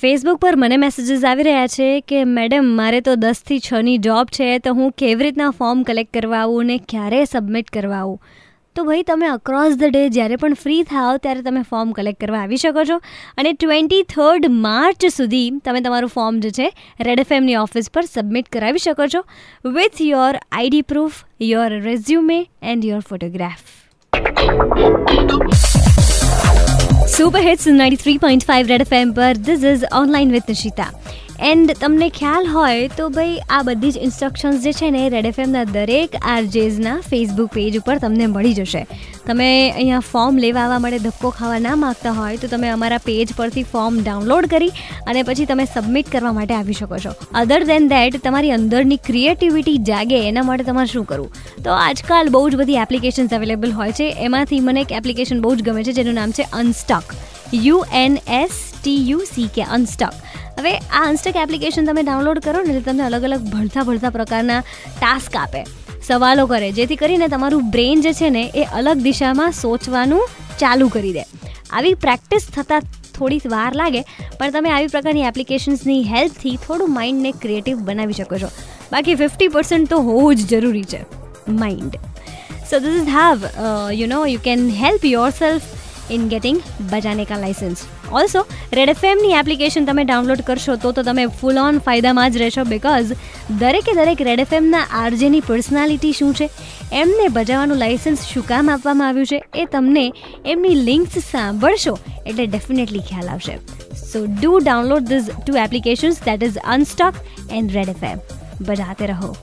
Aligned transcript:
Facebook 0.00 0.36
પર 0.36 0.56
મને 0.56 0.76
messages 0.76 1.24
આવી 1.24 1.42
રહ્યા 1.42 1.66
છે 1.66 2.00
કે, 2.00 2.24
મેડમ, 2.24 2.64
મારે 2.64 3.00
તો 3.00 3.14
દસથી 3.14 3.58
છની 3.58 3.98
જોબ 3.98 4.26
છે, 4.26 4.58
તો 4.58 4.72
હું 4.72 4.92
કેવી 4.92 5.22
રીતના 5.22 5.50
ફોર્મ 5.50 5.82
કલેક્ટ 5.82 6.18
કરવા 6.18 6.38
આવું 6.38 6.66
ને 6.66 6.78
ક્યારે 6.78 7.24
સબમિટ 7.24 7.70
કરવા 7.70 7.96
આવું? 7.96 8.18
તો 8.76 8.84
ભાઈ, 8.84 9.02
તમે 9.02 9.26
અક્રોસ 9.26 9.74
ધ 9.74 9.82
ડે 9.82 10.08
જ્યારે 10.08 10.36
પણ 10.36 10.54
ફ્રી 10.54 10.82
થાઓ 10.82 11.16
ત્યારે 11.16 11.42
તમે 11.42 11.62
ફોર્મ 11.62 11.92
કલેક્ટ 11.92 12.20
કરવા 12.20 12.38
આવી 12.38 12.56
શકો 12.56 12.84
છો. 12.84 12.96
અને 13.38 13.52
ટ્વેન્ટી 13.52 14.02
થર્ડ 14.02 14.50
માર્ચ 14.50 15.06
સુધી 15.06 15.50
તમે 15.64 15.80
તમારું 15.80 16.08
ફોર્મ 16.08 16.40
જે 16.40 16.50
છે 16.50 16.70
રેડ 17.00 17.20
એફએમની 17.20 17.54
ઓફિસ 17.54 17.90
પર 17.90 18.02
સબમિટ 18.02 18.48
કરાવી 18.48 18.78
શકો 18.78 19.06
છો 19.06 19.24
with 19.70 20.00
your 20.00 20.34
ID 20.52 20.82
proof 20.82 21.24
your 21.40 21.68
resume 21.68 22.46
and 22.62 22.84
your 22.84 23.00
photograph 23.00 23.84
super 27.16 27.40
hits 27.40 27.66
93.5 27.68 28.68
red 28.68 28.80
FM 28.80 29.12
पर 29.14 29.36
this 29.48 29.64
is 29.64 29.84
online 29.94 30.30
with 30.32 30.42
Nishita 30.48 30.90
and 31.48 31.70
તમને 31.80 32.06
ખ્યાલ 32.16 32.46
હોય 32.52 32.84
તો 32.98 33.06
ભાઈ, 33.14 33.32
આ 33.54 33.64
બધી 33.68 33.94
જ 33.94 34.02
ઇન્સ્ટ્રક્શન્સ 34.06 34.62
જે 34.66 34.70
છે 34.76 34.86
ને 34.94 35.02
રેડ 35.14 35.26
એફએમના 35.30 35.64
દરેક 35.72 36.14
આરજેઝના 36.34 36.94
ફેસબુક 37.08 37.50
પેજ 37.56 37.74
ઉપર 37.80 37.96
તમને 38.04 38.28
મળી 38.34 38.54
જશે. 38.58 38.82
તમે 39.26 39.48
અહીંયા 39.48 40.06
ફોર્મ 40.12 40.38
લેવા 40.44 40.62
આવવા 40.62 40.78
માટે 40.84 41.02
ધક્કો 41.06 41.32
ખાવા 41.40 41.58
ના 41.66 41.74
માગતા 41.82 42.14
હોય 42.20 42.40
તો 42.44 42.50
તમે 42.54 42.70
અમારા 42.76 43.00
પેજ 43.08 43.34
પરથી 43.40 43.66
ફોર્મ 43.74 43.98
ડાઉનલોડ 44.06 44.48
કરી 44.54 44.72
અને 45.12 45.20
પછી 45.30 45.48
તમે 45.52 45.68
સબમિટ 45.74 46.12
કરવા 46.14 46.34
માટે 46.38 46.54
આવી 46.60 46.78
શકો 46.80 47.02
છો. 47.06 47.12
અધર 47.42 47.60
દેન 47.72 47.90
દેટ 47.92 48.18
તમારી 48.28 48.54
અંદરની 48.58 49.00
ક્રિએટિવિટી 49.10 49.76
જાગે 49.90 50.16
એના 50.22 50.46
માટે 50.50 50.64
તમારે 50.70 50.92
શું 50.94 51.06
કરવું? 51.12 51.30
તો 51.68 51.76
આજકાલ 51.80 52.32
બહુ 52.36 52.44
જ 52.48 52.62
બધી 52.62 52.80
એપ્લિકેશન્સ 52.86 53.36
અવેલેબલ 53.40 53.76
હોય 53.82 53.98
છે. 54.00 54.08
એમાંથી 54.28 54.64
મને 54.70 54.86
એક 54.86 54.96
એપ્લિકેશન 55.02 55.44
બહુ 55.44 55.54
જ 55.56 55.68
ગમે 55.68 55.84
છે, 55.84 55.98
જેનું 56.00 56.20
નામ 56.22 56.36
છે 56.40 56.48
unstuck 56.62 57.16
U 57.64 57.84
N 58.04 58.16
S 58.36 58.62
T 58.80 59.02
U 59.10 59.20
C 59.34 59.50
K 59.58 59.68
unstuck 59.76 60.14
હવે 60.58 60.72
આ 60.74 61.04
અનસ્ટક 61.10 61.38
એપ્લિકેશન 61.44 61.88
તમે 61.88 62.02
ડાઉનલોડ 62.08 62.42
કરો 62.46 62.60
ને 62.66 62.74
એટલે 62.74 62.84
તમને 62.88 63.06
અલગ 63.08 63.26
અલગ 63.28 63.46
ભળતા 63.54 63.86
ભળતા 63.88 64.12
પ્રકારના 64.16 64.60
ટાસ્ક 64.98 65.38
આપે, 65.42 65.62
સવાલો 66.08 66.44
કરે, 66.52 66.68
જેથી 66.78 67.00
કરીને 67.02 67.26
તમારું 67.34 67.70
બ્રેન 67.74 68.04
જે 68.06 68.12
છે 68.20 68.30
ને, 68.36 68.44
એ 68.54 68.64
અલગ 68.80 69.06
દિશામાં 69.08 69.56
સોચવાનું 69.62 70.24
ચાલુ 70.62 70.88
કરી 70.96 71.14
દે. 71.18 71.24
આવી 71.70 71.94
પ્રેક્ટિસ 72.04 72.46
થતાં 72.56 72.88
થોડી 73.16 73.50
વાર 73.54 73.72
લાગે, 73.80 74.00
પણ 74.38 74.54
તમે 74.54 74.70
આવી 74.76 74.92
પ્રકારની 74.94 75.26
એપ્લિકેશન્સની 75.30 76.00
હેલ્પથી 76.12 76.56
થોડું 76.64 76.96
માઇન્ડને 76.98 77.34
ક્રિએટિવ 77.44 77.84
બનાવી 77.90 78.18
શકો 78.20 78.40
છો. 78.44 78.50
બાકી 78.92 79.20
ફિફ્ટી 79.22 79.52
પર્સન્ટ 79.54 79.90
તો 79.92 80.00
હોવું 80.08 80.40
જ 80.40 80.50
જરૂરી 80.52 80.88
છે 80.92 81.00
mind 81.62 81.94
so 82.70 82.80
this 82.84 82.98
is 83.00 83.10
how 83.16 83.46
you 84.00 84.08
know 84.12 84.20
you 84.32 84.42
can 84.44 84.68
help 84.82 85.06
yourself 85.38 85.66
in 86.10 86.28
getting 86.28 86.62
બજાને 86.90 87.24
કા 87.24 87.36
લાઇસન્સ 87.36 87.84
ઓલ્સો 88.12 88.46
રેડ 88.72 88.88
એફએમની 88.88 89.32
એપ્લિકેશન 89.32 89.84
તમે 89.84 90.04
ડાઉનલોડ 90.04 90.40
કરશો 90.40 90.76
તો 90.76 90.92
તો 90.92 91.02
તમે 91.02 91.26
ફૂલ 91.26 91.58
ઓન 91.58 91.78
ફાયદામાં 91.78 92.30
જ 92.30 92.36
રહેશો 92.36 92.64
બિકોઝ 92.64 93.12
દરેકે 93.58 93.92
દરેક 93.92 94.22
રેડ 94.22 94.40
એફએમના 94.40 94.86
આરજેની 94.92 95.40
પર્સનાલિટી 95.40 96.12
શું 96.12 96.34
છે? 96.34 96.50
એમને 96.92 97.28
બજાવવાનું 97.28 97.76
લાઇસન્સ 97.76 98.18
શું 98.26 98.46
કામ 98.46 98.70
આપવામાં 98.70 99.08
આવ્યું 99.08 99.26
છે? 99.26 99.42
એ 99.54 99.64
તમને 99.64 100.12
એમની 100.46 100.74
લિંક્સ 100.74 101.18
સાંભળશો 101.18 101.98
એટલે 102.26 102.46
ડેફિનેટલી 102.46 102.98
ખ્યાલ 102.98 103.28
આવશે. 103.28 103.58
So 104.12 104.24
do 104.24 104.58
download 104.58 105.02
these 105.02 105.30
two 105.30 105.56
applications 105.56 106.16
that 106.24 106.42
is 106.42 106.58
unstuck 106.64 107.14
and 107.50 107.72
red 107.72 107.88
FM 107.88 108.18
બજાતે 108.60 109.06
રહો. 109.06 109.36